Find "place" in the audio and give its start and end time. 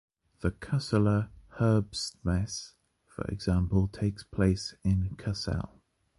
4.23-4.73